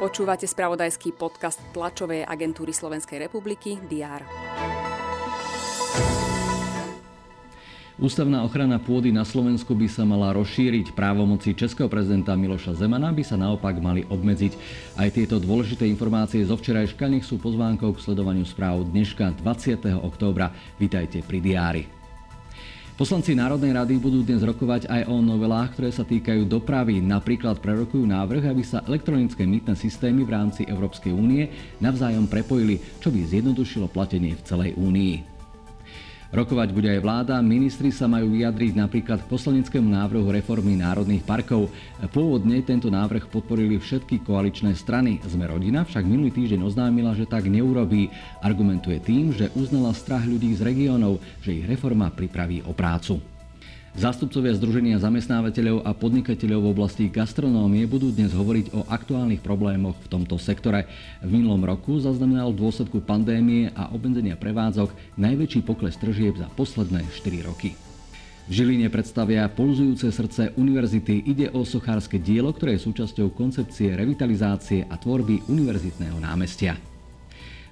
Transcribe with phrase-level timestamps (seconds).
[0.00, 4.24] Počúvate spravodajský podcast tlačovej agentúry Slovenskej republiky DR.
[8.00, 10.96] Ústavná ochrana pôdy na Slovensku by sa mala rozšíriť.
[10.96, 14.56] Právomoci českého prezidenta Miloša Zemana by sa naopak mali obmedziť.
[14.96, 20.00] Aj tieto dôležité informácie zo včerajška nech sú pozvánkou k sledovaniu správ dneška 20.
[20.00, 20.48] októbra.
[20.80, 21.99] Vítajte pri diári.
[23.00, 27.00] Poslanci Národnej rady budú dnes rokovať aj o novelách, ktoré sa týkajú dopravy.
[27.00, 31.48] Napríklad prerokujú návrh, aby sa elektronické mýtne systémy v rámci Európskej únie
[31.80, 35.39] navzájom prepojili, čo by zjednodušilo platenie v celej únii.
[36.30, 37.42] Rokovať bude aj vláda.
[37.42, 41.74] Ministri sa majú vyjadriť napríklad k poslaneckému návrhu reformy národných parkov.
[42.14, 45.18] Pôvodne tento návrh podporili všetky koaličné strany.
[45.26, 48.14] Sme rodina však minulý týždeň oznámila, že tak neurobí.
[48.46, 53.39] Argumentuje tým, že uznala strach ľudí z regiónov, že ich reforma pripraví o prácu.
[53.90, 60.10] Zástupcovia Združenia zamestnávateľov a podnikateľov v oblasti gastronómie budú dnes hovoriť o aktuálnych problémoch v
[60.14, 60.86] tomto sektore.
[61.18, 67.02] V minulom roku zaznamenal v dôsledku pandémie a obmedzenia prevádzok najväčší pokles tržieb za posledné
[67.02, 67.74] 4 roky.
[68.46, 71.26] V Žiline predstavia pulzujúce srdce univerzity.
[71.26, 76.78] Ide o sochárske dielo, ktoré je súčasťou koncepcie revitalizácie a tvorby univerzitného námestia.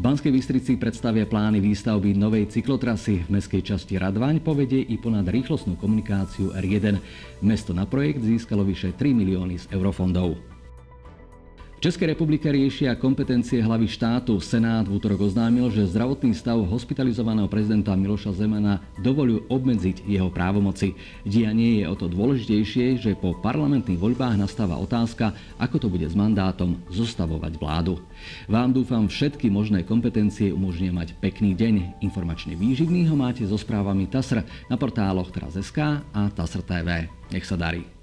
[0.00, 3.20] V Banskej Bystrici predstavia plány výstavby novej cyklotrasy.
[3.28, 6.96] V meskej časti Radvaň povedie i ponad rýchlostnú komunikáciu R1.
[7.44, 10.49] Mesto na projekt získalo vyše 3 milióny z eurofondov.
[11.80, 14.36] Českej republike riešia kompetencie hlavy štátu.
[14.36, 20.92] Senát v útorok oznámil, že zdravotný stav hospitalizovaného prezidenta Miloša Zemana dovolujú obmedziť jeho právomoci.
[21.24, 26.12] Dianie je o to dôležitejšie, že po parlamentných voľbách nastáva otázka, ako to bude s
[26.12, 27.96] mandátom zostavovať vládu.
[28.44, 32.04] Vám dúfam všetky možné kompetencie umožnia mať pekný deň.
[32.04, 37.08] Informačne výživný ho máte so správami TASR na portáloch teraz.sk a TASR TV.
[37.32, 37.99] Nech sa darí.